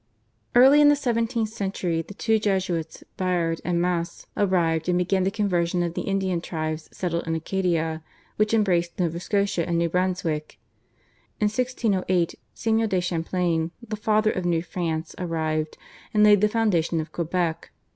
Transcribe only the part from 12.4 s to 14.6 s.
Samuel de Champlain, "the Father of